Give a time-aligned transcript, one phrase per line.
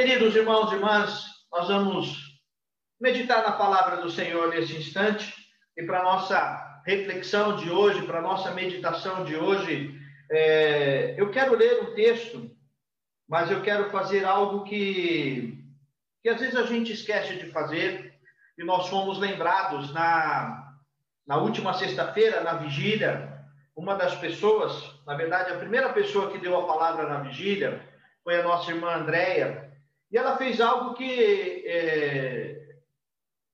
[0.00, 2.40] Queridos irmãos e irmãs, nós vamos
[2.98, 5.30] meditar na palavra do Senhor nesse instante.
[5.76, 9.94] E para nossa reflexão de hoje, para nossa meditação de hoje,
[10.30, 12.50] é, eu quero ler um texto,
[13.28, 15.62] mas eu quero fazer algo que,
[16.22, 18.14] que às vezes a gente esquece de fazer.
[18.56, 20.76] E nós fomos lembrados na,
[21.26, 23.44] na última sexta-feira, na vigília,
[23.76, 27.86] uma das pessoas, na verdade, a primeira pessoa que deu a palavra na vigília
[28.24, 29.69] foi a nossa irmã Andréia,
[30.10, 32.78] e ela fez algo que é,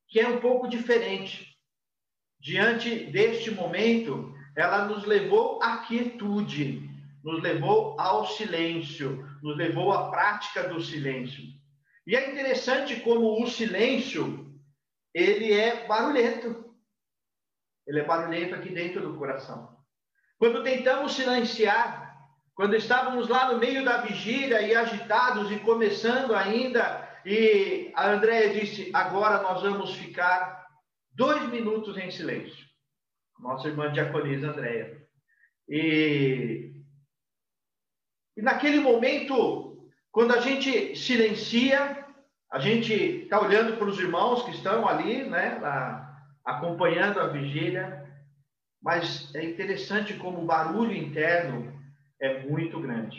[0.08, 1.54] que é um pouco diferente.
[2.40, 6.88] Diante deste momento, ela nos levou à quietude,
[7.22, 11.44] nos levou ao silêncio, nos levou à prática do silêncio.
[12.06, 14.46] E é interessante como o silêncio,
[15.12, 16.64] ele é barulhento.
[17.86, 19.76] Ele é barulhento aqui dentro do coração.
[20.38, 22.05] Quando tentamos silenciar,
[22.56, 28.58] quando estávamos lá no meio da vigília e agitados e começando ainda, e a Andréia
[28.58, 30.66] disse: agora nós vamos ficar
[31.12, 32.64] dois minutos em silêncio.
[33.38, 35.06] Nossa irmã diaconisa Andréia.
[35.68, 36.72] E,
[38.34, 42.06] e naquele momento, quando a gente silencia,
[42.50, 48.10] a gente está olhando para os irmãos que estão ali, né, lá, acompanhando a vigília,
[48.80, 51.75] mas é interessante como o barulho interno
[52.20, 53.16] é muito grande.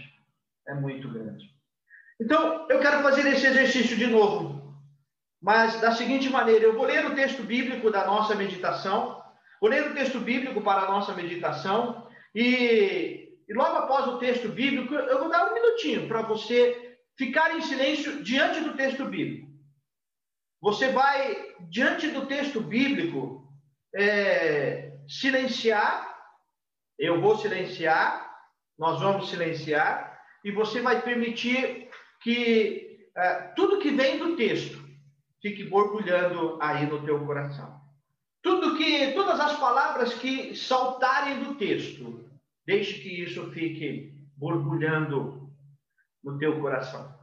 [0.67, 1.49] É muito grande.
[2.19, 4.75] Então, eu quero fazer esse exercício de novo,
[5.41, 9.23] mas da seguinte maneira: eu vou ler o texto bíblico da nossa meditação,
[9.61, 14.49] vou ler o texto bíblico para a nossa meditação, e, e logo após o texto
[14.49, 19.47] bíblico, eu vou dar um minutinho para você ficar em silêncio diante do texto bíblico.
[20.59, 23.47] Você vai, diante do texto bíblico,
[23.95, 26.15] é, silenciar,
[26.97, 28.26] eu vou silenciar,
[28.77, 31.89] nós vamos silenciar e você vai permitir
[32.21, 34.81] que uh, tudo que vem do texto
[35.41, 37.79] fique borbulhando aí no teu coração.
[38.41, 42.29] Tudo que, todas as palavras que saltarem do texto,
[42.65, 45.51] deixe que isso fique borbulhando
[46.23, 47.13] no teu coração.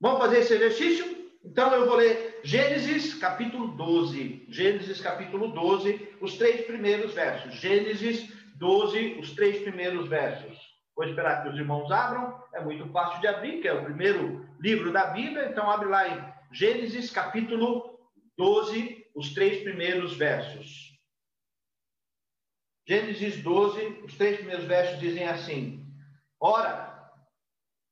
[0.00, 1.18] Vamos fazer esse exercício?
[1.44, 4.46] Então eu vou ler Gênesis capítulo 12.
[4.48, 7.54] Gênesis capítulo 12, os três primeiros versos.
[7.54, 10.67] Gênesis 12, os três primeiros versos.
[10.98, 14.44] Vou esperar que os irmãos abram, é muito fácil de abrir, que é o primeiro
[14.58, 18.00] livro da Bíblia, então abre lá em Gênesis capítulo
[18.36, 20.98] 12, os três primeiros versos.
[22.84, 25.88] Gênesis 12, os três primeiros versos dizem assim:
[26.40, 27.12] Ora,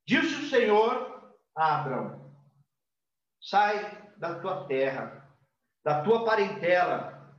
[0.05, 2.35] disse o Senhor a Abraão:
[3.41, 5.33] Sai da tua terra,
[5.81, 7.33] da tua parentela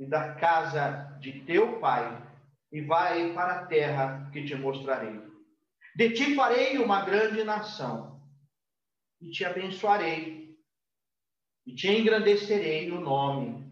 [0.00, 2.31] e da casa de teu pai
[2.72, 5.20] e vai para a terra que te mostrarei.
[5.94, 8.20] De ti farei uma grande nação,
[9.20, 10.56] e te abençoarei,
[11.66, 13.70] e te engrandecerei o nome,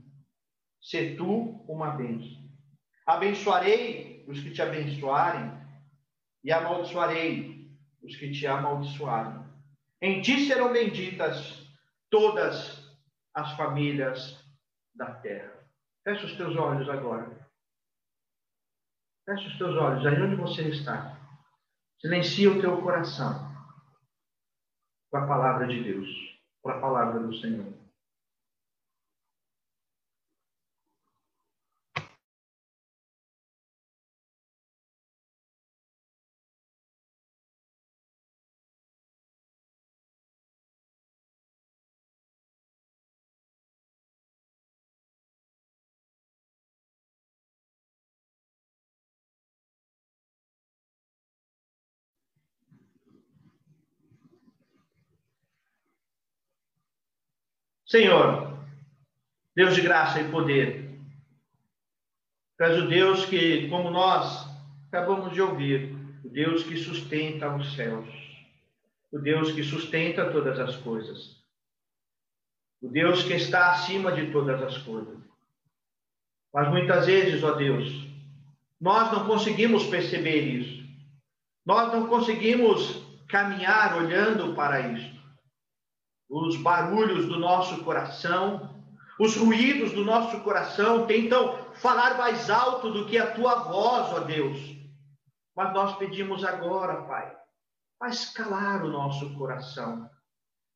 [0.80, 2.38] se tu uma bênção.
[3.06, 5.50] Abençoarei os que te abençoarem,
[6.44, 7.70] e amaldiçoarei
[8.02, 9.44] os que te amaldiçoarem.
[10.02, 11.66] Em ti serão benditas
[12.10, 12.86] todas
[13.34, 14.38] as famílias
[14.94, 15.52] da terra.
[16.04, 17.49] Fecha os teus olhos agora.
[19.30, 21.16] Feche os teus olhos aí onde você está.
[22.00, 23.48] Silencia o teu coração
[25.08, 26.08] com a palavra de Deus,
[26.60, 27.69] com a palavra do Senhor.
[57.90, 58.56] Senhor,
[59.52, 60.96] Deus de graça e poder,
[62.60, 64.46] és o Deus que, como nós
[64.86, 65.92] acabamos de ouvir,
[66.24, 68.06] o Deus que sustenta os céus,
[69.10, 71.42] o Deus que sustenta todas as coisas,
[72.80, 75.18] o Deus que está acima de todas as coisas.
[76.54, 78.06] Mas muitas vezes, ó Deus,
[78.80, 80.88] nós não conseguimos perceber isso.
[81.66, 85.19] Nós não conseguimos caminhar olhando para isso
[86.30, 88.80] os barulhos do nosso coração,
[89.18, 94.20] os ruídos do nosso coração tentam falar mais alto do que a tua voz, ó
[94.20, 94.58] Deus.
[95.56, 97.36] Mas nós pedimos agora, Pai,
[97.98, 100.08] faz calar o nosso coração,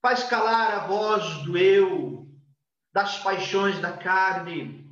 [0.03, 2.27] faz calar a voz do eu,
[2.93, 4.85] das paixões da carne,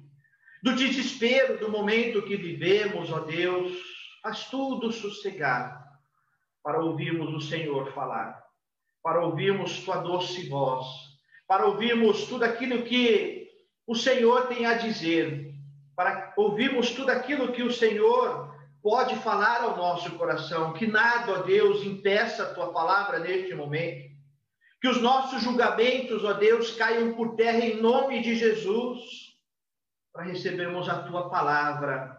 [0.63, 3.77] do desespero do momento que vivemos, ó Deus,
[4.23, 5.83] faz tudo sossegar
[6.63, 8.42] para ouvirmos o Senhor falar
[9.03, 10.87] para ouvirmos tua doce voz,
[11.47, 13.49] para ouvirmos tudo aquilo que
[13.87, 15.53] o Senhor tem a dizer,
[15.97, 18.53] para ouvirmos tudo aquilo que o Senhor
[18.83, 24.11] pode falar ao nosso coração, que nada, ó Deus, impeça a tua palavra neste momento.
[24.81, 29.01] Que os nossos julgamentos, ó Deus, caiam por terra em nome de Jesus,
[30.13, 32.17] para recebermos a tua palavra,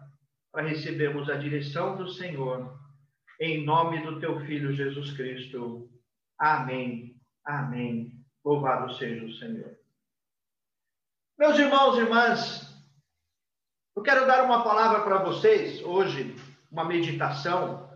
[0.50, 2.74] para recebermos a direção do Senhor,
[3.40, 5.90] em nome do teu filho Jesus Cristo.
[6.38, 7.16] Amém.
[7.44, 8.12] Amém.
[8.44, 9.76] Louvado seja o Senhor.
[11.38, 12.74] Meus irmãos e irmãs,
[13.96, 16.36] eu quero dar uma palavra para vocês hoje,
[16.70, 17.90] uma meditação,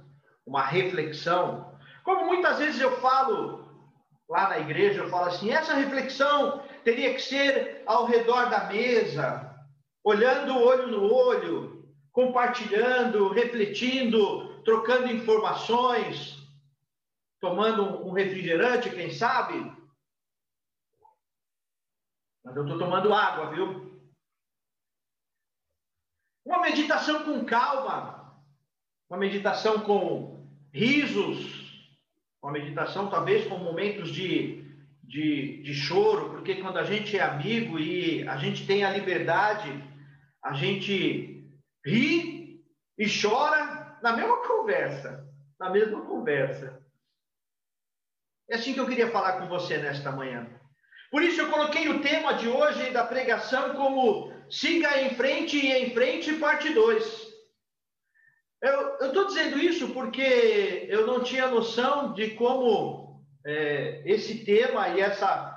[0.46, 1.73] uma reflexão.
[2.02, 3.69] Como muitas vezes eu falo
[4.29, 9.55] lá na igreja, eu falo assim: essa reflexão teria que ser ao redor da mesa,
[10.05, 16.38] olhando olho no olho, compartilhando, refletindo, trocando informações,
[17.40, 19.55] tomando um refrigerante, quem sabe.
[22.44, 23.88] Mas eu estou tomando água, viu?
[26.44, 28.43] Uma meditação com calma,
[29.08, 31.69] uma meditação com risos,
[32.43, 34.64] uma meditação talvez com momentos de,
[35.02, 39.69] de, de choro, porque quando a gente é amigo e a gente tem a liberdade,
[40.43, 41.46] a gente
[41.85, 42.64] ri
[42.96, 46.78] e chora na mesma conversa, na mesma conversa.
[48.49, 50.47] É assim que eu queria falar com você nesta manhã.
[51.11, 55.71] Por isso eu coloquei o tema de hoje da pregação como Siga em frente e
[55.71, 57.29] em frente, parte 2.
[58.62, 65.00] Eu estou dizendo isso porque eu não tinha noção de como é, esse tema e
[65.00, 65.55] essa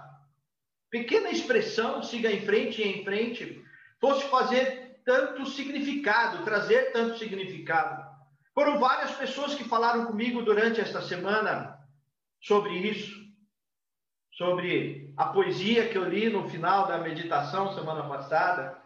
[0.89, 3.63] pequena expressão, siga em frente e em frente,
[3.99, 8.03] fosse fazer tanto significado, trazer tanto significado.
[8.53, 11.80] Foram várias pessoas que falaram comigo durante esta semana
[12.41, 13.21] sobre isso,
[14.33, 18.81] sobre a poesia que eu li no final da meditação semana passada.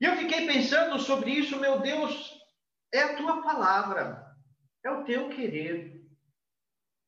[0.00, 2.32] E eu fiquei pensando sobre isso, meu Deus,
[2.92, 4.24] é a tua palavra,
[4.84, 6.00] é o teu querer.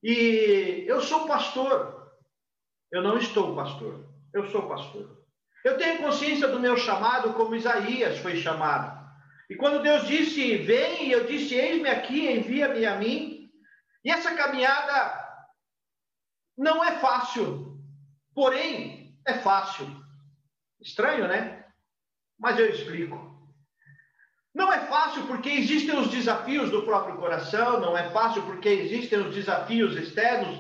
[0.03, 2.13] E eu sou pastor,
[2.91, 5.25] eu não estou pastor, eu sou pastor.
[5.65, 9.05] Eu tenho consciência do meu chamado como Isaías foi chamado.
[9.49, 13.51] E quando Deus disse, vem, eu disse, eis-me aqui, envia-me a mim.
[14.05, 15.26] E essa caminhada
[16.57, 17.79] não é fácil,
[18.35, 19.87] porém é fácil.
[20.81, 21.65] Estranho, né?
[22.39, 23.37] Mas eu explico.
[24.55, 29.19] Não é fácil porque existem os desafios do próprio coração, não é fácil porque existem
[29.19, 30.59] os desafios externos,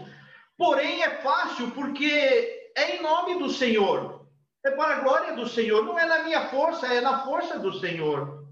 [0.56, 4.26] porém é fácil porque é em nome do Senhor,
[4.62, 7.72] é para a glória do Senhor, não é na minha força, é na força do
[7.78, 8.45] Senhor.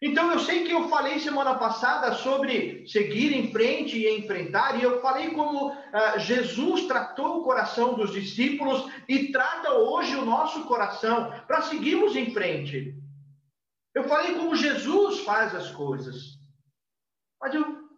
[0.00, 4.82] Então eu sei que eu falei semana passada sobre seguir em frente e enfrentar, e
[4.82, 10.64] eu falei como uh, Jesus tratou o coração dos discípulos e trata hoje o nosso
[10.66, 12.94] coração para seguirmos em frente.
[13.92, 16.38] Eu falei como Jesus faz as coisas.
[17.40, 17.88] Mas eu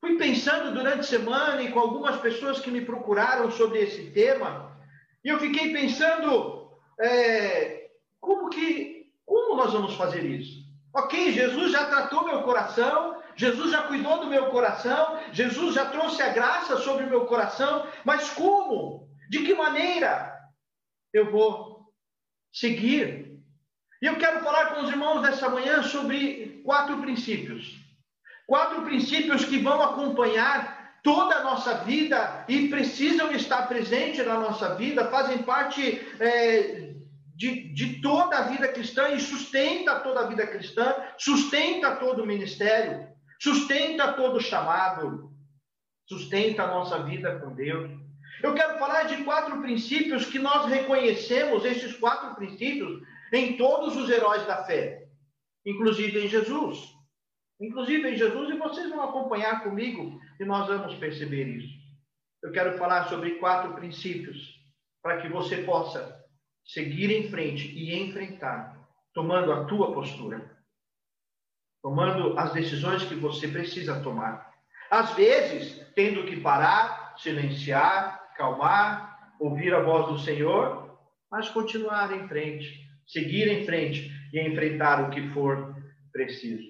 [0.00, 4.78] fui pensando durante a semana e com algumas pessoas que me procuraram sobre esse tema,
[5.24, 6.70] e eu fiquei pensando
[7.00, 10.59] é, como que como nós vamos fazer isso?
[10.92, 16.20] Ok, Jesus já tratou meu coração, Jesus já cuidou do meu coração, Jesus já trouxe
[16.20, 19.08] a graça sobre o meu coração, mas como?
[19.28, 20.36] De que maneira
[21.12, 21.92] eu vou
[22.52, 23.38] seguir?
[24.02, 27.78] E eu quero falar com os irmãos nessa manhã sobre quatro princípios.
[28.46, 34.74] Quatro princípios que vão acompanhar toda a nossa vida e precisam estar presentes na nossa
[34.74, 36.89] vida, fazem parte é,
[37.40, 42.26] de, de toda a vida cristã e sustenta toda a vida cristã, sustenta todo o
[42.26, 43.08] ministério,
[43.40, 45.32] sustenta todo o chamado,
[46.06, 47.90] sustenta a nossa vida com Deus.
[48.42, 54.10] Eu quero falar de quatro princípios que nós reconhecemos, esses quatro princípios, em todos os
[54.10, 55.08] heróis da fé,
[55.64, 56.90] inclusive em Jesus.
[57.58, 61.74] Inclusive em Jesus, e vocês vão acompanhar comigo e nós vamos perceber isso.
[62.42, 64.60] Eu quero falar sobre quatro princípios
[65.02, 66.19] para que você possa
[66.72, 68.76] seguir em frente e enfrentar,
[69.12, 70.56] tomando a tua postura,
[71.82, 74.50] tomando as decisões que você precisa tomar.
[74.90, 80.98] Às vezes, tendo que parar, silenciar, calmar, ouvir a voz do Senhor,
[81.30, 85.74] mas continuar em frente, seguir em frente e enfrentar o que for
[86.12, 86.68] preciso.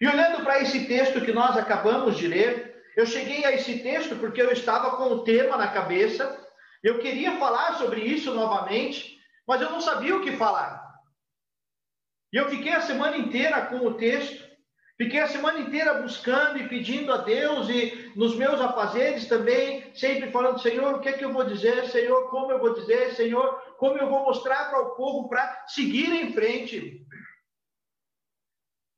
[0.00, 4.16] E olhando para esse texto que nós acabamos de ler, eu cheguei a esse texto
[4.16, 6.44] porque eu estava com o tema na cabeça,
[6.82, 9.15] eu queria falar sobre isso novamente,
[9.46, 10.84] mas eu não sabia o que falar.
[12.32, 14.46] E eu fiquei a semana inteira com o texto,
[14.98, 20.30] Fiquei a semana inteira buscando e pedindo a Deus e nos meus afazeres também, sempre
[20.30, 21.84] falando, Senhor, o que é que eu vou dizer?
[21.90, 23.14] Senhor, como eu vou dizer?
[23.14, 27.06] Senhor, como eu vou mostrar para o povo para seguir em frente?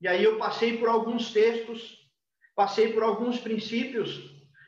[0.01, 1.99] E aí eu passei por alguns textos,
[2.55, 4.23] passei por alguns princípios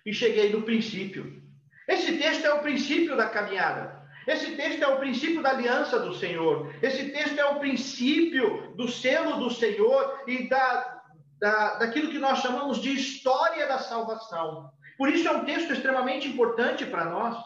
[0.04, 1.40] e cheguei no princípio.
[1.86, 3.99] Esse texto é o princípio da caminhada.
[4.30, 6.72] Esse texto é o princípio da aliança do Senhor.
[6.80, 11.00] Esse texto é o princípio do selo do Senhor e da
[11.40, 14.70] da, daquilo que nós chamamos de história da salvação.
[14.98, 17.42] Por isso é um texto extremamente importante para nós,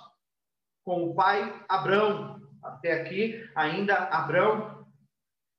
[0.85, 4.85] com o pai Abrão, até aqui ainda Abrão.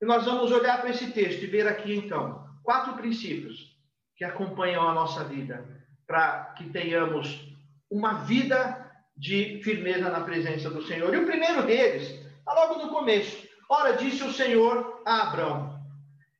[0.00, 3.74] E nós vamos olhar para esse texto e ver aqui então quatro princípios
[4.14, 5.66] que acompanham a nossa vida,
[6.06, 7.56] para que tenhamos
[7.90, 8.85] uma vida
[9.16, 11.14] de firmeza na presença do Senhor.
[11.14, 13.46] E o primeiro deles, está logo no começo.
[13.68, 15.76] Ora, disse o Senhor a Abrão: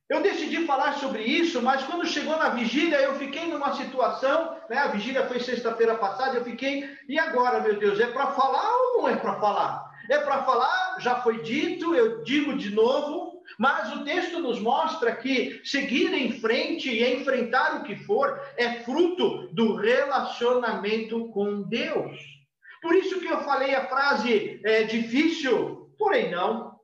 [0.09, 4.77] eu decidi falar sobre isso, mas quando chegou na vigília, eu fiquei numa situação, né?
[4.77, 9.01] A vigília foi sexta-feira passada, eu fiquei, e agora, meu Deus, é para falar ou
[9.01, 9.91] não é para falar?
[10.09, 15.13] É para falar, já foi dito, eu digo de novo, mas o texto nos mostra
[15.13, 22.36] que seguir em frente e enfrentar o que for é fruto do relacionamento com Deus.
[22.81, 26.79] Por isso que eu falei a frase é difícil, porém não.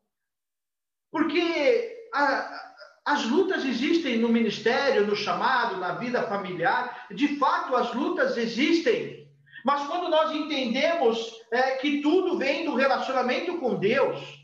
[1.12, 2.74] Porque a,
[3.06, 7.08] as lutas existem no ministério, no chamado, na vida familiar.
[7.12, 9.24] De fato, as lutas existem.
[9.66, 14.44] Mas quando nós entendemos é, que tudo vem do relacionamento com Deus,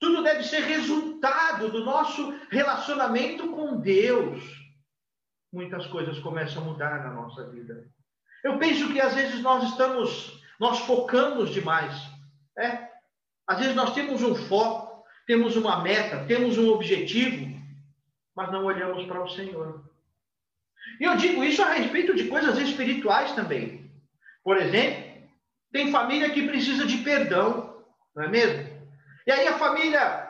[0.00, 4.42] tudo deve ser resultado do nosso relacionamento com Deus,
[5.52, 7.90] muitas coisas começam a mudar na nossa vida.
[8.44, 11.94] Eu penso que às vezes nós estamos, nós focamos demais.
[12.56, 12.88] É?
[13.46, 14.88] Às vezes nós temos um foco
[15.28, 17.54] temos uma meta, temos um objetivo,
[18.34, 19.84] mas não olhamos para o Senhor.
[20.98, 23.92] E eu digo isso a respeito de coisas espirituais também.
[24.42, 25.28] Por exemplo,
[25.70, 27.84] tem família que precisa de perdão,
[28.16, 28.88] não é mesmo?
[29.26, 30.27] E aí a família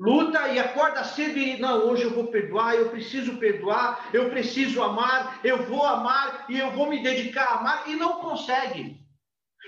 [0.00, 4.82] luta e acorda cedo e não, hoje eu vou perdoar, eu preciso perdoar, eu preciso
[4.82, 8.98] amar, eu vou amar e eu vou me dedicar a amar e não consegue.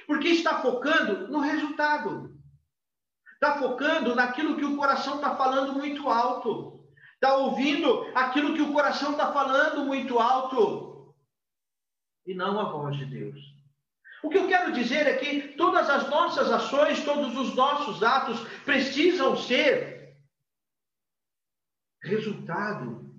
[0.07, 2.35] Porque está focando no resultado.
[3.35, 6.83] Está focando naquilo que o coração está falando muito alto.
[7.15, 11.15] Está ouvindo aquilo que o coração está falando muito alto.
[12.27, 13.39] E não a voz de Deus.
[14.23, 18.41] O que eu quero dizer é que todas as nossas ações, todos os nossos atos
[18.65, 20.02] precisam ser
[22.03, 23.11] resultado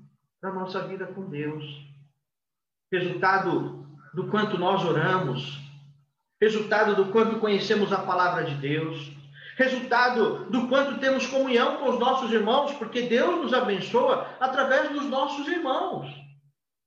[0.41, 1.63] da nossa vida com Deus.
[2.91, 5.59] Resultado do quanto nós oramos.
[6.41, 9.13] Resultado do quanto conhecemos a palavra de Deus
[9.55, 15.05] resultado do quanto temos comunhão com os nossos irmãos, porque Deus nos abençoa através dos
[15.05, 16.09] nossos irmãos,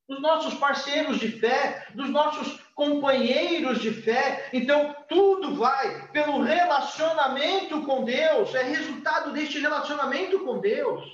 [0.08, 4.48] dos nossos parceiros de fé, dos nossos companheiros de fé.
[4.52, 11.04] Então, tudo vai pelo relacionamento com Deus, é resultado deste relacionamento com Deus.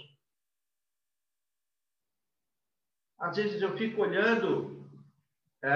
[3.22, 4.84] Às vezes eu fico olhando
[5.62, 5.70] é,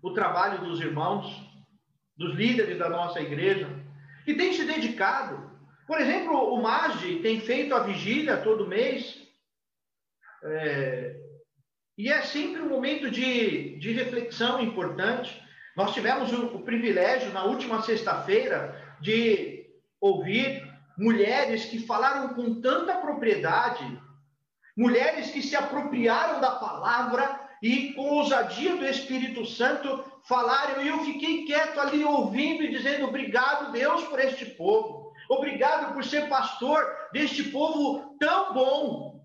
[0.00, 1.26] o trabalho dos irmãos,
[2.16, 3.68] dos líderes da nossa igreja,
[4.24, 5.50] que tem se dedicado.
[5.86, 9.22] Por exemplo, o MAGE tem feito a vigília todo mês.
[10.42, 11.20] É,
[11.98, 15.38] e é sempre um momento de, de reflexão importante.
[15.76, 19.66] Nós tivemos o, o privilégio, na última sexta-feira, de
[20.00, 23.84] ouvir mulheres que falaram com tanta propriedade,
[24.78, 31.04] mulheres que se apropriaram da palavra e com ousadia do Espírito Santo falaram, e eu
[31.04, 35.12] fiquei quieto ali ouvindo e dizendo: obrigado, Deus, por este povo.
[35.28, 36.80] Obrigado por ser pastor
[37.12, 39.20] deste povo tão bom.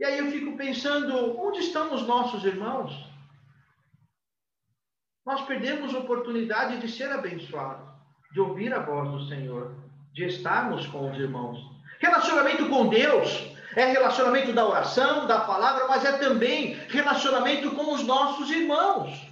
[0.00, 2.92] E aí eu fico pensando: onde estão os nossos irmãos?
[5.24, 7.88] Nós perdemos oportunidade de ser abençoados,
[8.32, 9.76] de ouvir a voz do Senhor,
[10.12, 11.79] de estarmos com os irmãos.
[12.00, 18.02] Relacionamento com Deus é relacionamento da oração, da palavra, mas é também relacionamento com os
[18.02, 19.30] nossos irmãos.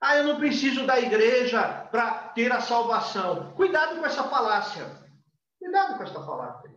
[0.00, 1.60] Ah, eu não preciso da igreja
[1.90, 3.52] para ter a salvação.
[3.54, 4.86] Cuidado com essa falácia.
[5.58, 6.70] Cuidado com essa falácia.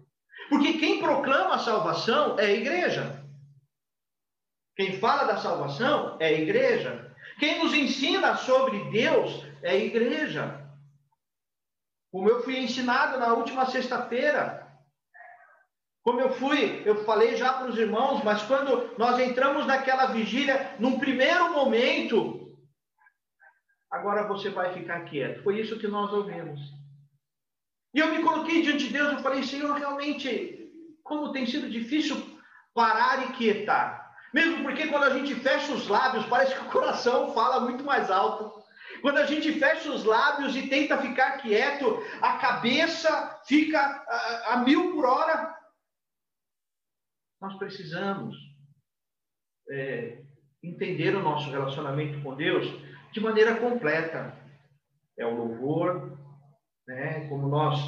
[0.49, 3.23] Porque quem proclama a salvação é a igreja.
[4.75, 7.13] Quem fala da salvação é a igreja.
[7.39, 10.60] Quem nos ensina sobre Deus é a igreja.
[12.11, 14.67] Como eu fui ensinado na última sexta-feira,
[16.03, 20.75] como eu fui, eu falei já para os irmãos, mas quando nós entramos naquela vigília,
[20.79, 22.57] num primeiro momento,
[23.89, 25.43] agora você vai ficar quieto.
[25.43, 26.59] Foi isso que nós ouvimos.
[27.93, 30.71] E eu me coloquei diante de Deus, eu falei, Senhor, realmente,
[31.03, 32.17] como tem sido difícil
[32.73, 34.11] parar e quietar.
[34.33, 38.09] Mesmo porque quando a gente fecha os lábios, parece que o coração fala muito mais
[38.09, 38.60] alto.
[39.01, 44.57] Quando a gente fecha os lábios e tenta ficar quieto, a cabeça fica a, a
[44.57, 45.55] mil por hora.
[47.41, 48.35] Nós precisamos
[49.71, 50.21] é,
[50.63, 52.67] entender o nosso relacionamento com Deus
[53.11, 54.37] de maneira completa.
[55.17, 56.17] É o louvor,
[56.87, 57.27] né?
[57.27, 57.79] como nós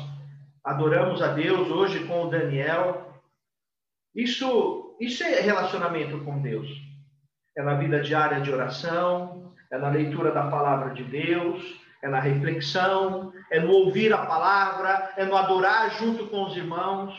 [0.63, 3.22] adoramos a Deus hoje com o Daniel.
[4.15, 6.67] Isso, isso é relacionamento com Deus.
[7.55, 9.43] É na vida diária de oração,
[9.74, 15.12] é na leitura da palavra de Deus, é na reflexão, é no ouvir a palavra,
[15.18, 17.12] é no adorar junto com os irmãos.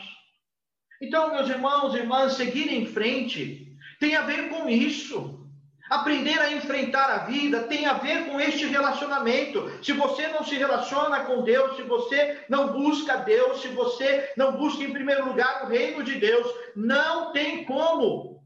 [1.01, 5.45] Então, meus irmãos e irmãs, seguir em frente tem a ver com isso.
[5.89, 9.69] Aprender a enfrentar a vida tem a ver com este relacionamento.
[9.83, 14.55] Se você não se relaciona com Deus, se você não busca Deus, se você não
[14.55, 18.41] busca em primeiro lugar o reino de Deus, não tem como.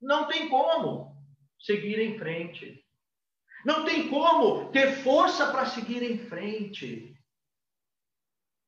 [0.00, 1.14] Não tem como
[1.60, 2.87] seguir em frente.
[3.68, 7.14] Não tem como ter força para seguir em frente.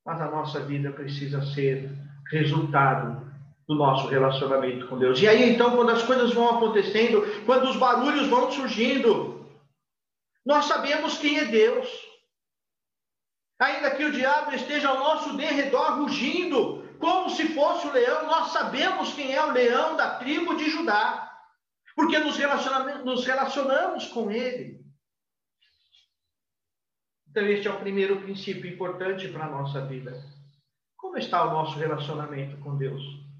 [0.04, 1.90] Mas a nossa vida precisa ser
[2.30, 3.32] resultado
[3.66, 5.18] do nosso relacionamento com Deus.
[5.18, 9.50] E aí, então, quando as coisas vão acontecendo, quando os barulhos vão surgindo,
[10.44, 11.88] nós sabemos quem é Deus.
[13.58, 18.52] Ainda que o diabo esteja ao nosso derredor rugindo, como se fosse o leão, nós
[18.52, 21.26] sabemos quem é o leão da tribo de Judá,
[21.96, 22.36] porque nos,
[23.02, 24.79] nos relacionamos com ele.
[27.30, 30.22] Então, este é o primeiro princípio importante para a nossa vida.
[30.96, 33.30] Como está o nosso relacionamento com Deus?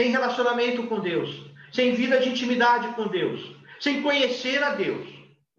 [0.00, 1.28] sem relacionamento com Deus,
[1.70, 5.06] sem vida de intimidade com Deus, sem conhecer a Deus,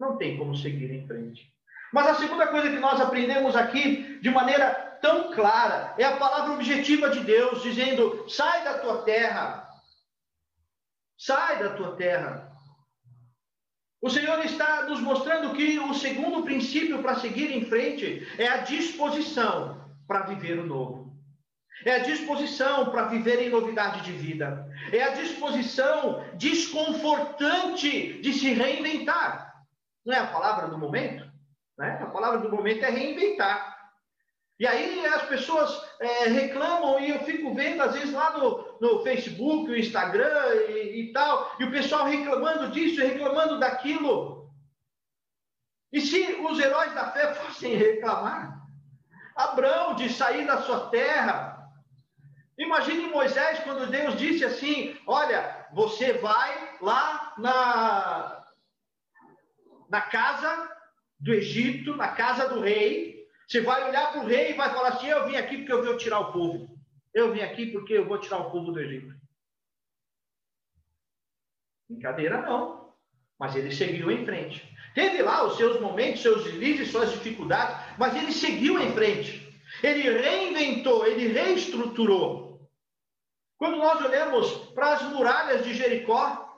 [0.00, 1.48] não tem como seguir em frente.
[1.92, 6.54] Mas a segunda coisa que nós aprendemos aqui, de maneira tão clara, é a palavra
[6.54, 9.68] objetiva de Deus, dizendo: sai da tua terra,
[11.16, 12.51] sai da tua terra.
[14.02, 18.56] O Senhor está nos mostrando que o segundo princípio para seguir em frente é a
[18.56, 21.16] disposição para viver o novo.
[21.86, 24.68] É a disposição para viver em novidade de vida.
[24.92, 29.62] É a disposição desconfortante de se reinventar.
[30.04, 31.24] Não é a palavra do momento?
[31.78, 32.00] Né?
[32.02, 33.71] A palavra do momento é reinventar.
[34.58, 39.02] E aí as pessoas é, reclamam, e eu fico vendo, às vezes, lá no, no
[39.02, 44.50] Facebook, no Instagram e, e tal, e o pessoal reclamando disso, reclamando daquilo.
[45.92, 48.60] E se os heróis da fé fossem reclamar?
[49.34, 51.52] Abraão de sair da sua terra,
[52.58, 58.44] Imagine Moisés quando Deus disse assim: Olha, você vai lá na,
[59.88, 60.70] na casa
[61.18, 63.11] do Egito, na casa do rei.
[63.46, 65.84] Você vai olhar para o rei e vai falar assim: Eu vim aqui porque eu
[65.84, 66.68] vou tirar o povo.
[67.14, 69.14] Eu vim aqui porque eu vou tirar o povo do Egito.
[71.88, 72.92] Brincadeira não.
[73.38, 74.72] Mas ele seguiu em frente.
[74.94, 79.42] Teve lá os seus momentos, seus deslizes, suas dificuldades, mas ele seguiu em frente.
[79.82, 82.60] Ele reinventou, ele reestruturou.
[83.56, 86.48] Quando nós olhamos para as muralhas de Jericó,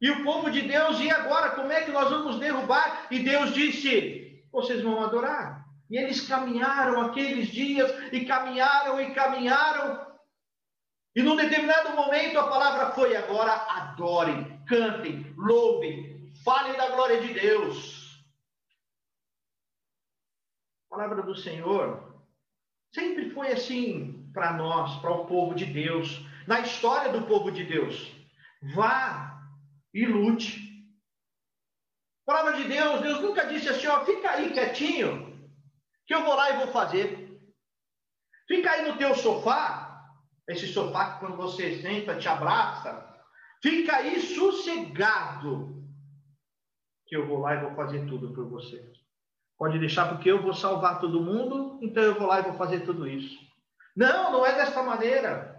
[0.00, 3.08] e o povo de Deus, e agora, como é que nós vamos derrubar?
[3.10, 5.64] E Deus disse: vocês vão adorar.
[5.90, 10.06] E eles caminharam aqueles dias, e caminharam e caminharam.
[11.16, 17.32] E num determinado momento a palavra foi: agora adorem, cantem, louvem, falem da glória de
[17.32, 18.22] Deus.
[20.86, 22.08] A palavra do Senhor
[22.92, 27.64] Sempre foi assim para nós, para o povo de Deus, na história do povo de
[27.64, 28.12] Deus.
[28.74, 29.40] Vá
[29.92, 30.66] e lute.
[32.26, 35.27] A palavra de Deus, Deus nunca disse assim, ó, fica aí quietinho,
[36.08, 37.38] que eu vou lá e vou fazer.
[38.48, 40.06] Fica aí no teu sofá,
[40.48, 43.14] esse sofá que quando você senta te abraça,
[43.62, 45.84] fica aí sossegado,
[47.06, 48.90] que eu vou lá e vou fazer tudo por você.
[49.58, 52.80] Pode deixar porque eu vou salvar todo mundo, então eu vou lá e vou fazer
[52.80, 53.38] tudo isso.
[53.94, 55.58] Não, não é desta maneira.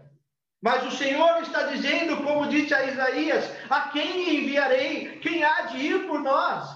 [0.62, 5.20] Mas o Senhor está dizendo, como disse a Isaías: A quem enviarei?
[5.20, 6.68] Quem há de ir por nós?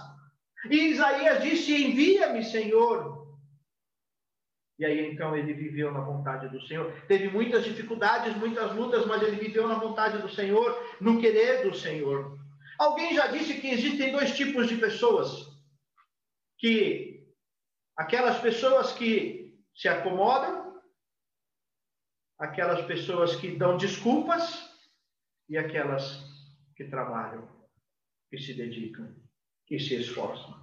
[0.69, 3.22] E Isaías disse: Envia-me, Senhor.
[4.79, 6.91] E aí então ele viveu na vontade do Senhor.
[7.07, 11.75] Teve muitas dificuldades, muitas lutas, mas ele viveu na vontade do Senhor, no querer do
[11.75, 12.39] Senhor.
[12.79, 15.47] Alguém já disse que existem dois tipos de pessoas:
[16.57, 17.23] que
[17.95, 20.81] aquelas pessoas que se acomodam,
[22.39, 24.69] aquelas pessoas que dão desculpas
[25.47, 26.23] e aquelas
[26.75, 27.47] que trabalham,
[28.29, 29.15] que se dedicam,
[29.67, 30.62] que se esforçam.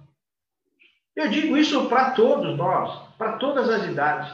[1.15, 4.33] Eu digo isso para todos nós, para todas as idades.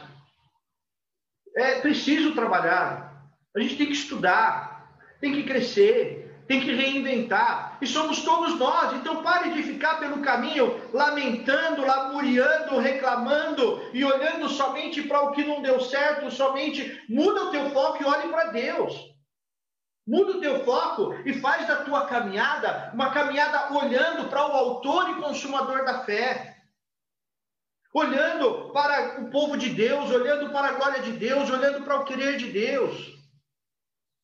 [1.56, 3.08] é preciso trabalhar.
[3.56, 7.78] A gente tem que estudar, tem que crescer, tem que reinventar.
[7.82, 8.94] E somos todos nós.
[8.94, 15.44] Então pare de ficar pelo caminho lamentando, lamuriando, reclamando e olhando somente para o que
[15.44, 18.96] não deu certo, somente muda o teu foco e olhe para Deus.
[20.08, 25.10] Muda o teu foco e faz da tua caminhada uma caminhada olhando para o autor
[25.10, 26.57] e consumador da fé.
[27.94, 32.06] Olhando para o povo de Deus, olhando para a glória de Deus, olhando para o
[32.06, 33.18] querer de Deus.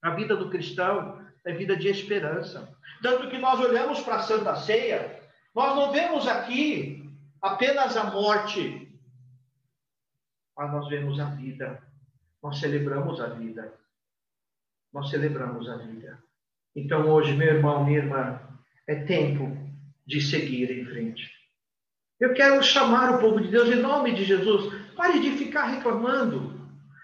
[0.02, 2.76] A vida do cristão é vida de esperança.
[3.02, 5.21] Tanto que nós olhamos para a Santa Ceia,
[5.56, 7.10] nós não vemos aqui
[7.41, 8.91] apenas a morte,
[10.56, 11.82] mas nós vemos a vida.
[12.41, 13.73] Nós celebramos a vida
[14.93, 16.23] nós celebramos a vida.
[16.76, 18.39] Então, hoje, meu irmão, minha irmã,
[18.88, 19.58] é tempo
[20.06, 21.32] de seguir em frente.
[22.23, 24.73] Eu quero chamar o povo de Deus em nome de Jesus.
[24.95, 26.57] Pare de ficar reclamando.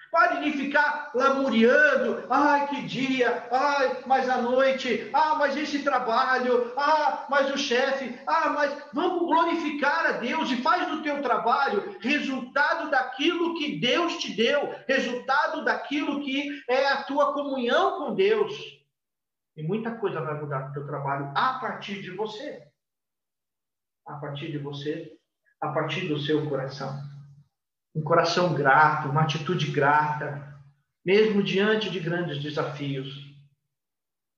[0.10, 2.24] Pare de ficar lamuriando.
[2.30, 3.46] Ai, que dia.
[3.52, 5.10] Ai, mas a noite.
[5.12, 6.72] Ah, mas esse trabalho.
[6.78, 8.18] Ah, mas o chefe.
[8.26, 14.20] Ah, mas vamos glorificar a Deus e faz do teu trabalho resultado daquilo que Deus
[14.20, 18.54] te deu, resultado daquilo que é a tua comunhão com Deus.
[19.58, 22.69] E muita coisa vai mudar no teu trabalho a partir de você.
[24.06, 25.18] A partir de você,
[25.62, 27.10] a partir do seu coração
[27.96, 30.58] um coração grato, uma atitude grata,
[31.06, 33.28] mesmo diante de grandes desafios.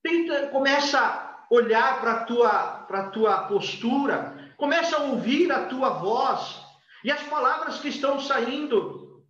[0.03, 2.49] Tenta, começa a olhar para a tua,
[2.87, 6.61] para tua postura, começa a ouvir a tua voz
[7.03, 9.23] e as palavras que estão saindo.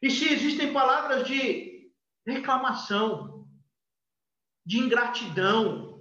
[0.00, 1.90] E se existem palavras de
[2.26, 3.46] reclamação,
[4.64, 5.91] de ingratidão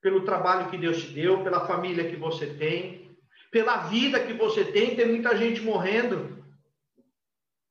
[0.00, 3.16] pelo trabalho que Deus te deu, pela família que você tem,
[3.50, 6.38] pela vida que você tem, tem muita gente morrendo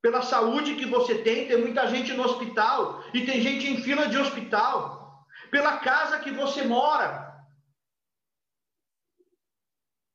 [0.02, 4.08] pela saúde que você tem, tem muita gente no hospital e tem gente em fila
[4.08, 7.46] de hospital, pela casa que você mora,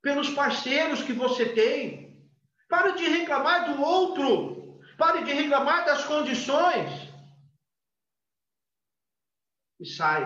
[0.01, 2.03] pelos parceiros que você tem.
[2.68, 7.12] Pare de reclamar do outro, pare de reclamar das condições.
[9.79, 10.22] E sai,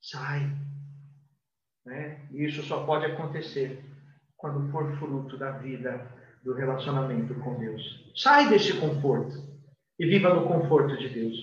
[0.00, 0.63] sai.
[1.84, 2.18] Né?
[2.32, 3.84] Isso só pode acontecer
[4.36, 6.06] quando for fruto da vida
[6.42, 8.12] do relacionamento com Deus.
[8.14, 9.42] Sai desse conforto
[9.98, 11.34] e viva no conforto de Deus.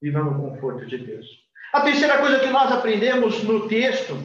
[0.00, 1.26] Viva no conforto de Deus.
[1.72, 4.16] A terceira coisa que nós aprendemos no texto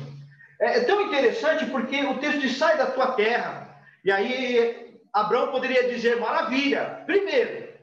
[0.60, 3.78] é, é tão interessante porque o texto diz: sai da tua terra.
[4.04, 7.04] E aí Abraão poderia dizer: maravilha.
[7.06, 7.74] Primeiro,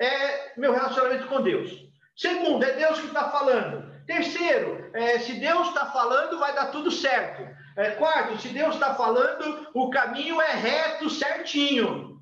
[0.00, 1.88] é meu relacionamento com Deus.
[2.16, 3.87] Segundo, é Deus que está falando.
[4.08, 7.42] Terceiro, é, se Deus está falando, vai dar tudo certo.
[7.76, 12.18] É, quarto, se Deus está falando, o caminho é reto, certinho.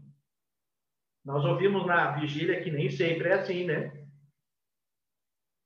[1.25, 4.05] Nós ouvimos na vigília que nem sempre é assim, né?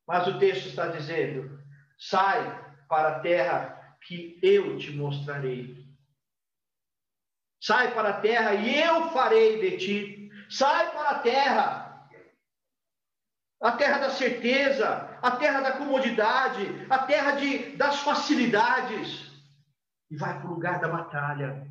[0.07, 1.59] Mas o texto está dizendo:
[1.99, 5.87] sai para a terra que eu te mostrarei.
[7.63, 10.31] Sai para a terra e eu farei de ti.
[10.51, 12.09] Sai para a terra.
[13.63, 19.31] A terra da certeza, a terra da comodidade, a terra de, das facilidades
[20.11, 21.67] e vai para o lugar da batalha.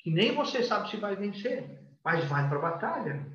[0.00, 1.64] Que nem você sabe se vai vencer,
[2.04, 3.26] mas vai para a batalha.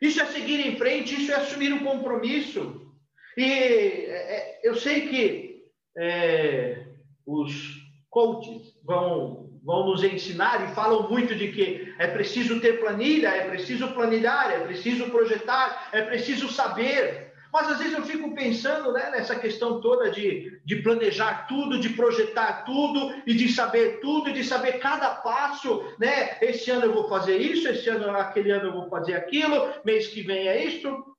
[0.00, 2.92] Isso é seguir em frente, isso é assumir um compromisso.
[3.36, 5.64] E é, é, eu sei que
[5.96, 6.86] é,
[7.26, 13.28] os coaches vão, vão nos ensinar e falam muito de que é preciso ter planilha,
[13.28, 17.32] é preciso planilhar, é preciso projetar, é preciso saber.
[17.56, 21.88] Mas às vezes eu fico pensando né, nessa questão toda de, de planejar tudo, de
[21.88, 26.36] projetar tudo e de saber tudo, e de saber cada passo, né?
[26.42, 30.08] Esse ano eu vou fazer isso, esse ano, aquele ano eu vou fazer aquilo, mês
[30.08, 31.16] que vem é isto.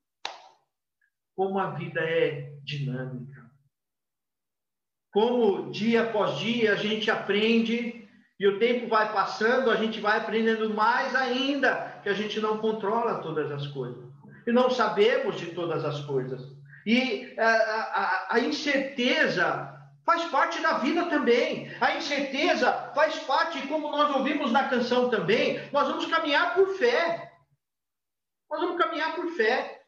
[1.36, 3.50] Como a vida é dinâmica.
[5.12, 8.08] Como dia após dia a gente aprende
[8.40, 12.60] e o tempo vai passando, a gente vai aprendendo mais ainda, que a gente não
[12.60, 14.07] controla todas as coisas
[14.48, 16.42] e não sabemos de todas as coisas.
[16.86, 21.70] E a, a, a incerteza faz parte da vida também.
[21.82, 27.34] A incerteza faz parte, como nós ouvimos na canção também, nós vamos caminhar por fé.
[28.50, 29.84] Nós vamos caminhar por fé.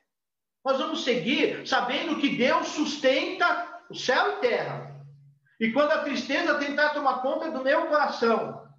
[0.65, 4.93] Nós vamos seguir sabendo que Deus sustenta o céu e terra.
[5.57, 8.69] E quando a tristeza tentar tomar conta do meu coração,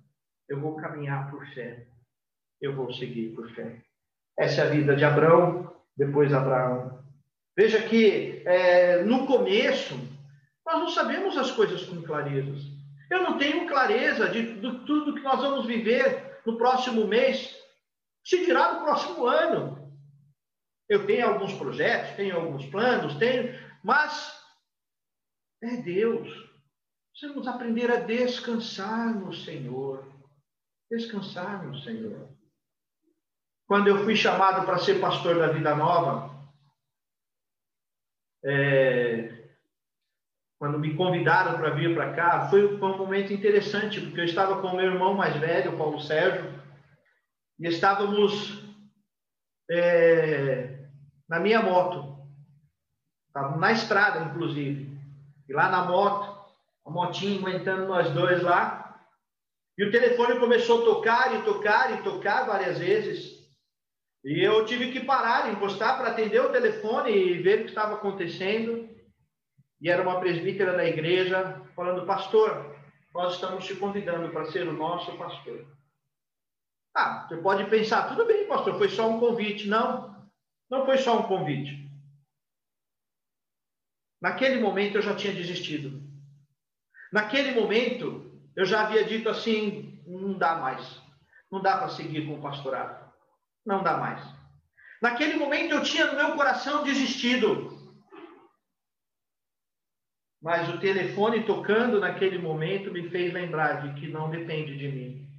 [0.47, 1.89] eu vou caminhar por fé.
[2.61, 3.83] Eu vou seguir por fé.
[4.41, 7.05] Essa é a vida de Abraão, depois Abraão.
[7.55, 9.95] Veja que é, no começo,
[10.65, 12.67] nós não sabemos as coisas com clareza.
[13.11, 17.55] Eu não tenho clareza de, de tudo que nós vamos viver no próximo mês,
[18.25, 19.95] se dirá no próximo ano.
[20.89, 24.43] Eu tenho alguns projetos, tenho alguns planos, tenho, mas
[25.63, 26.31] é Deus.
[27.13, 30.11] Precisamos aprender a descansar no Senhor.
[30.91, 32.40] Descansar no Senhor.
[33.71, 36.29] Quando eu fui chamado para ser pastor da Vida Nova,
[38.45, 39.45] é,
[40.59, 44.61] quando me convidaram para vir para cá, foi, foi, um momento interessante, porque eu estava
[44.61, 46.53] com o meu irmão mais velho, Paulo Sérgio,
[47.61, 48.61] e estávamos
[49.71, 50.89] é,
[51.29, 52.27] na minha moto.
[53.29, 54.99] Estávamos na estrada, inclusive.
[55.49, 56.53] E lá na moto,
[56.85, 59.01] a motinha aguentando nós dois lá.
[59.79, 63.40] E o telefone começou a tocar e tocar e tocar várias vezes.
[64.25, 67.95] E eu tive que parar, encostar para atender o telefone e ver o que estava
[67.95, 68.89] acontecendo.
[69.81, 72.77] E era uma presbítera da igreja falando: Pastor,
[73.15, 75.67] nós estamos te convidando para ser o nosso pastor.
[76.95, 79.67] Ah, você pode pensar: tudo bem, pastor, foi só um convite.
[79.67, 80.29] Não,
[80.71, 81.89] não foi só um convite.
[84.21, 86.03] Naquele momento eu já tinha desistido.
[87.11, 91.01] Naquele momento eu já havia dito assim: não dá mais.
[91.51, 93.10] Não dá para seguir com o pastorado.
[93.65, 94.21] Não dá mais.
[95.01, 97.79] Naquele momento eu tinha no meu coração desistido.
[100.43, 105.31] Mas o telefone tocando naquele momento me fez lembrar de que não depende de mim.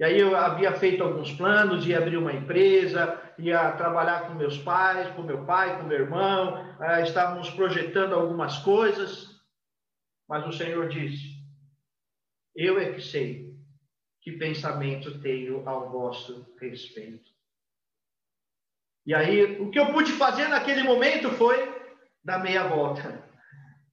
[0.00, 4.58] E aí eu havia feito alguns planos, ia abrir uma empresa, ia trabalhar com meus
[4.58, 9.40] pais, com meu pai, com meu irmão, uh, estávamos projetando algumas coisas,
[10.28, 11.36] mas o Senhor disse:
[12.56, 13.51] Eu é que sei
[14.22, 17.30] que pensamento tenho ao vosso respeito.
[19.04, 21.56] E aí, o que eu pude fazer naquele momento foi
[22.24, 23.22] dar meia volta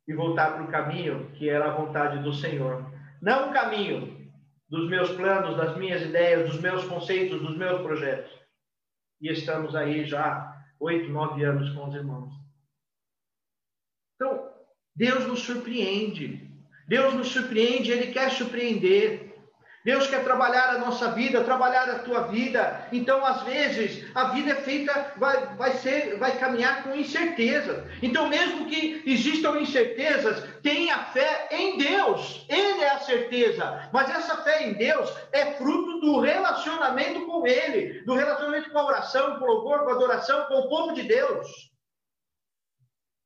[0.07, 2.85] e voltar para o caminho que era a vontade do Senhor.
[3.21, 4.31] Não o caminho
[4.69, 8.39] dos meus planos, das minhas ideias, dos meus conceitos, dos meus projetos
[9.21, 12.33] e estamos aí já oito, nove anos com os irmãos.
[14.15, 14.49] Então,
[14.95, 16.49] Deus nos surpreende.
[16.87, 19.28] Deus nos surpreende, Ele quer surpreender.
[19.89, 22.87] Deus quer trabalhar a nossa vida, trabalhar a tua vida.
[22.91, 27.87] Então, às vezes, a vida é feita, vai, vai ser, vai caminhar com incerteza.
[27.99, 32.45] Então, mesmo que existam incertezas, tenha fé em Deus.
[32.47, 33.89] Ele é a certeza.
[33.91, 38.85] Mas essa fé em Deus é fruto do relacionamento com Ele, do relacionamento com a
[38.85, 41.47] oração, com o louvor, com a adoração, com o povo de Deus.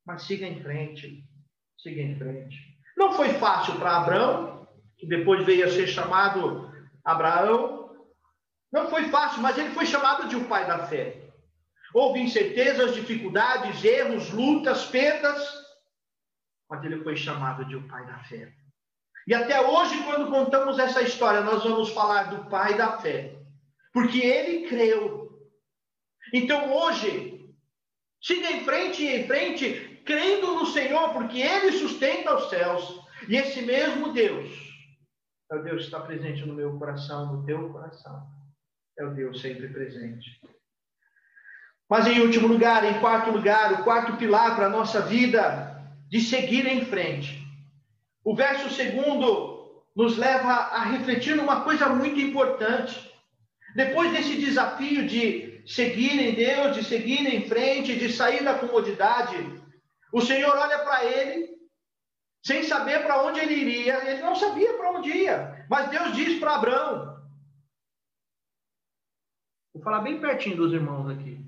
[0.06, 1.26] Mas siga em frente.
[1.78, 2.56] Siga em frente.
[2.96, 4.63] Não foi fácil para Abraão,
[5.04, 6.72] que depois veio a ser chamado
[7.04, 7.94] Abraão.
[8.72, 11.30] Não foi fácil, mas ele foi chamado de um pai da fé.
[11.94, 15.46] Houve incertezas, dificuldades, erros, lutas, perdas,
[16.70, 18.54] mas ele foi chamado de um pai da fé.
[19.28, 23.36] E até hoje, quando contamos essa história, nós vamos falar do pai da fé,
[23.92, 25.38] porque ele creu.
[26.34, 27.54] Então hoje,
[28.22, 33.02] siga em frente e em frente, crendo no Senhor, porque ele sustenta os céus.
[33.28, 34.63] E esse mesmo Deus
[35.54, 38.28] é o Deus que está presente no meu coração, no teu coração.
[38.98, 40.42] É o Deus sempre presente.
[41.88, 46.20] Mas em último lugar, em quarto lugar, o quarto pilar para a nossa vida de
[46.22, 47.44] seguir em frente.
[48.24, 53.12] O verso segundo nos leva a refletir numa coisa muito importante.
[53.76, 59.38] Depois desse desafio de seguir em Deus, de seguir em frente, de sair da comodidade,
[60.12, 61.53] o Senhor olha para ele
[62.44, 64.10] sem saber para onde ele iria.
[64.10, 65.66] Ele não sabia para onde ia.
[65.70, 67.24] Mas Deus diz para Abraão.
[69.74, 71.44] Vou falar bem pertinho dos irmãos aqui.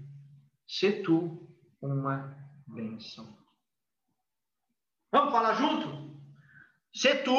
[0.68, 1.48] Se tu
[1.82, 3.38] uma bênção.
[5.12, 6.16] Vamos falar junto?
[6.94, 7.36] Se tu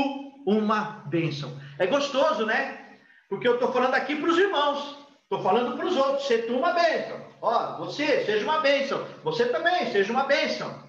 [0.47, 1.59] uma bênção.
[1.79, 3.01] É gostoso, né?
[3.29, 5.09] Porque eu estou falando aqui para os irmãos.
[5.23, 6.29] Estou falando para os outros.
[6.29, 7.27] Se tu uma bênção.
[7.41, 9.05] Ó, você seja uma bênção.
[9.25, 10.86] Você também seja uma bênção.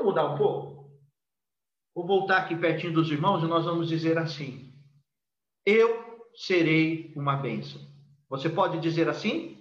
[0.00, 0.90] Vamos mudar um pouco?
[1.94, 4.72] Vou voltar aqui pertinho dos irmãos e nós vamos dizer assim:
[5.66, 7.82] Eu serei uma bênção.
[8.30, 9.58] Você pode dizer assim?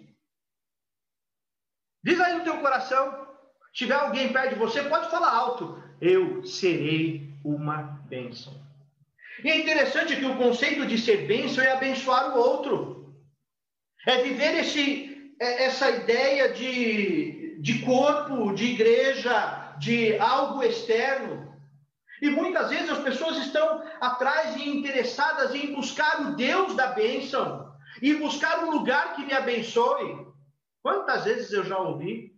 [2.02, 3.28] Diz aí no teu coração.
[3.74, 5.84] Se tiver alguém perto de você, pode falar alto.
[6.00, 8.54] Eu serei uma bênção.
[9.44, 13.14] E é interessante que o conceito de ser bênção é abençoar o outro.
[14.08, 21.50] É viver esse, é, essa ideia de, de corpo, de igreja, de algo externo.
[22.22, 27.70] E muitas vezes as pessoas estão atrás e interessadas em buscar o Deus da bênção,
[28.02, 30.28] e buscar um lugar que me abençoe.
[30.82, 32.34] Quantas vezes eu já ouvi?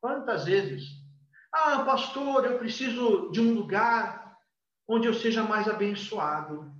[0.00, 0.84] Quantas vezes?
[1.52, 4.36] Ah, pastor, eu preciso de um lugar
[4.88, 6.72] onde eu seja mais abençoado.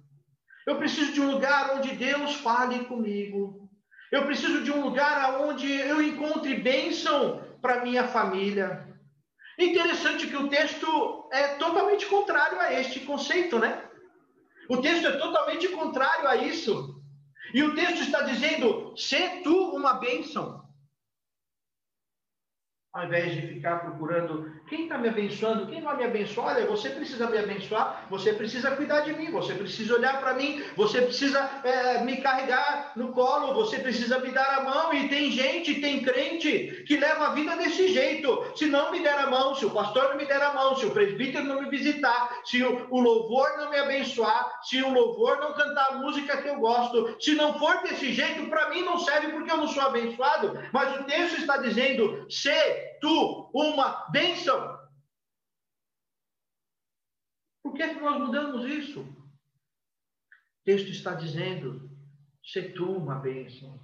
[0.66, 3.70] Eu preciso de um lugar onde Deus fale comigo.
[4.10, 8.91] Eu preciso de um lugar onde eu encontre bênção para minha família.
[9.62, 13.82] Interessante que o texto é totalmente contrário a este conceito, né?
[14.68, 17.00] O texto é totalmente contrário a isso.
[17.54, 20.62] E o texto está dizendo: "Se tu uma bênção".
[22.94, 26.90] Ao invés de ficar procurando quem está me abençoando, quem vai me abençoar, olha, você
[26.90, 31.40] precisa me abençoar, você precisa cuidar de mim, você precisa olhar para mim, você precisa
[31.64, 34.92] é, me carregar no colo, você precisa me dar a mão.
[34.92, 38.44] E tem gente, tem crente que leva a vida desse jeito.
[38.54, 40.84] Se não me der a mão, se o pastor não me der a mão, se
[40.84, 45.38] o presbítero não me visitar, se o, o louvor não me abençoar, se o louvor
[45.38, 48.98] não cantar a música que eu gosto, se não for desse jeito, para mim não
[48.98, 50.58] serve porque eu não sou abençoado.
[50.70, 52.26] Mas o texto está dizendo:
[53.00, 54.80] tu uma bênção.
[57.62, 59.00] Por que, é que nós mudamos isso?
[59.00, 61.90] O texto está dizendo:
[62.44, 63.80] ser tu uma bênção.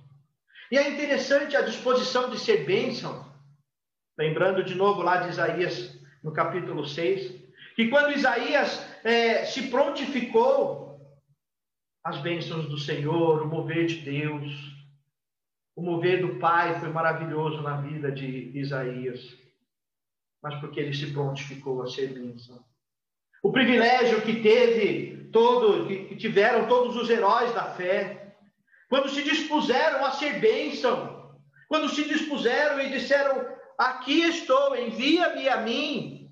[0.70, 3.26] E é interessante a disposição de ser bênção.
[4.18, 7.32] Lembrando de novo lá de Isaías, no capítulo 6,
[7.74, 10.88] que quando Isaías é, se prontificou,
[12.04, 14.77] as bênçãos do Senhor, o mover de Deus,
[15.78, 19.38] o mover do Pai foi maravilhoso na vida de Isaías,
[20.42, 22.64] mas porque ele se prontificou a ser bênção.
[23.40, 28.34] O privilégio que teve todo, que tiveram todos os heróis da fé,
[28.88, 31.38] quando se dispuseram a ser bênção,
[31.68, 33.46] quando se dispuseram e disseram:
[33.78, 36.28] Aqui estou, envia-me a mim.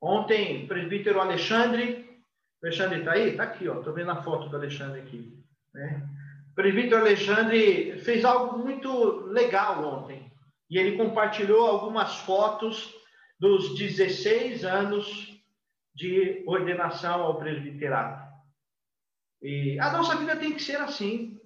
[0.00, 2.18] Ontem, o presbítero Alexandre,
[2.62, 3.28] Alexandre está aí?
[3.32, 3.66] Está aqui.
[3.66, 5.38] Estou vendo a foto do Alexandre aqui.
[5.74, 6.08] Né?
[6.52, 10.30] O presbítero Alexandre fez algo muito legal ontem.
[10.68, 12.94] E ele compartilhou algumas fotos
[13.40, 15.32] dos 16 anos
[15.94, 18.22] de ordenação ao presbiterato.
[19.40, 21.40] E a nossa vida tem que ser assim.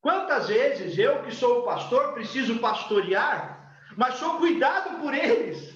[0.00, 5.74] Quantas vezes eu, que sou pastor, preciso pastorear, mas sou cuidado por eles.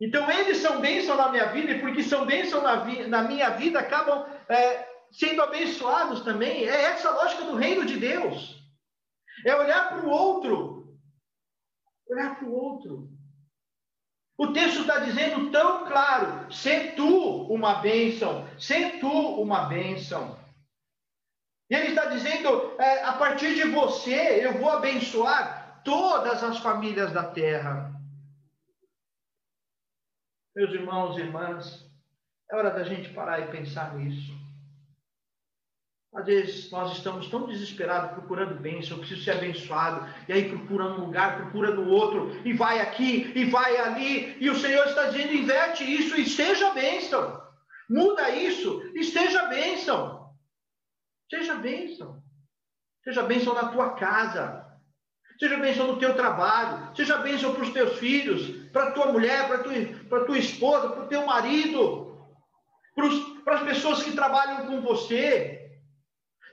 [0.00, 3.78] Então, eles são bênção na minha vida, e porque são bênção na, na minha vida,
[3.78, 6.64] acabam é, sendo abençoados também.
[6.64, 8.60] É essa a lógica do reino de Deus.
[9.46, 10.98] É olhar para o outro.
[12.08, 13.08] Olhar para o outro.
[14.38, 20.38] O texto está dizendo tão claro: ser tu uma bênção, ser tu uma bênção.
[21.70, 27.12] E ele está dizendo: é, a partir de você, eu vou abençoar todas as famílias
[27.12, 27.92] da terra.
[30.54, 31.90] Meus irmãos e irmãs,
[32.50, 34.41] é hora da gente parar e pensar nisso.
[36.14, 40.84] Às vezes nós estamos tão desesperados procurando bênção, eu preciso ser abençoado, e aí procura
[40.84, 45.06] um lugar, procura no outro, e vai aqui, e vai ali, e o Senhor está
[45.06, 47.42] dizendo: inverte isso e seja bênção,
[47.88, 50.28] muda isso, esteja bênção,
[51.30, 52.22] seja bênção,
[53.02, 54.66] seja bênção na tua casa,
[55.40, 59.48] seja bênção no teu trabalho, seja bênção para os teus filhos, para a tua mulher,
[59.48, 62.22] para a tua, tua esposa, para o teu marido,
[63.44, 65.61] para as pessoas que trabalham com você.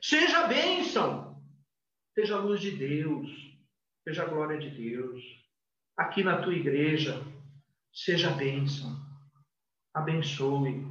[0.02, 1.42] Seja bênção,
[2.14, 3.30] seja a luz de Deus,
[4.04, 5.22] seja a glória de Deus.
[5.98, 7.22] Aqui na tua igreja,
[7.94, 8.96] seja bênção,
[9.94, 10.88] abençoe.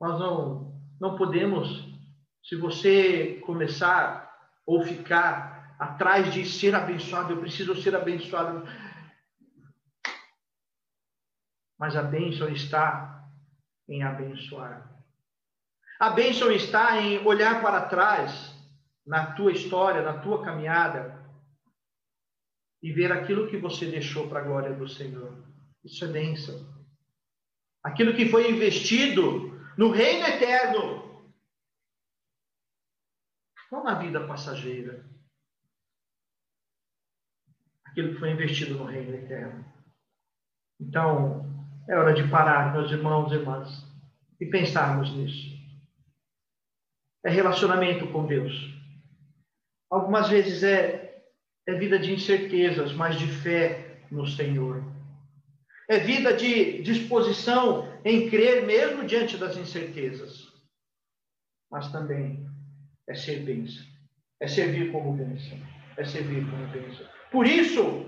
[0.00, 1.86] Nós não, não podemos,
[2.44, 4.30] se você começar
[4.66, 8.66] ou ficar atrás de ser abençoado, eu preciso ser abençoado.
[11.78, 13.26] Mas a bênção está
[13.88, 14.89] em abençoar.
[16.00, 18.56] A bênção está em olhar para trás
[19.06, 21.22] na tua história, na tua caminhada
[22.82, 25.44] e ver aquilo que você deixou para a glória do Senhor.
[25.84, 26.66] Isso é bênção.
[27.84, 31.28] Aquilo que foi investido no reino eterno,
[33.70, 35.04] não na vida passageira.
[37.84, 39.70] Aquilo que foi investido no reino eterno.
[40.80, 41.44] Então,
[41.86, 43.86] é hora de parar, meus irmãos e irmãs,
[44.40, 45.59] e pensarmos nisso
[47.24, 48.52] é relacionamento com Deus.
[49.90, 51.22] Algumas vezes é,
[51.66, 54.82] é vida de incertezas, mas de fé no Senhor.
[55.88, 60.50] É vida de disposição em crer mesmo diante das incertezas.
[61.70, 62.48] Mas também
[63.08, 63.84] é ser bênção.
[64.40, 65.58] É servir como bênção.
[65.96, 67.06] É servir como bênção.
[67.30, 68.06] Por isso,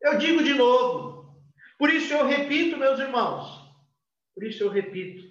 [0.00, 1.36] eu digo de novo.
[1.78, 3.70] Por isso eu repito, meus irmãos.
[4.34, 5.30] Por isso eu repito.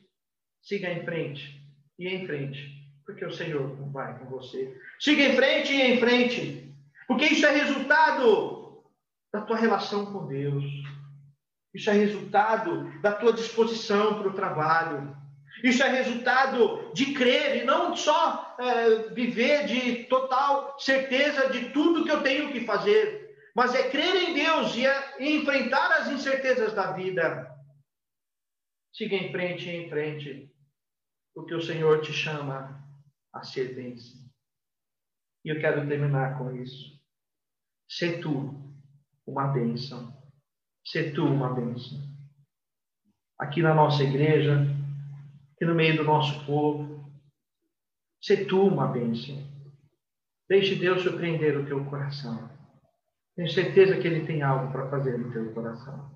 [0.61, 1.64] Siga em frente
[1.97, 4.75] e em frente, porque o Senhor vai com você.
[4.99, 6.73] Siga em frente e em frente,
[7.07, 8.83] porque isso é resultado
[9.33, 10.63] da tua relação com Deus.
[11.73, 15.15] Isso é resultado da tua disposição para o trabalho.
[15.63, 22.05] Isso é resultado de crer e não só é, viver de total certeza de tudo
[22.05, 26.09] que eu tenho que fazer, mas é crer em Deus e, é, e enfrentar as
[26.09, 27.51] incertezas da vida.
[28.93, 30.54] Siga em frente, em frente,
[31.35, 32.81] porque o Senhor te chama
[33.33, 34.21] a ser bênção.
[35.43, 36.97] E eu quero terminar com isso.
[37.87, 38.73] Ser tu
[39.27, 40.15] uma bênção.
[40.83, 41.99] Ser tu uma bênção.
[43.37, 44.65] Aqui na nossa igreja,
[45.53, 47.13] aqui no meio do nosso povo,
[48.21, 49.35] ser tu uma bênção.
[50.47, 52.49] Deixe Deus surpreender o teu coração.
[53.35, 56.09] Tenho certeza que Ele tem algo para fazer no teu coração.